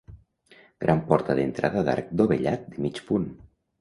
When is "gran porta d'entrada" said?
0.85-1.83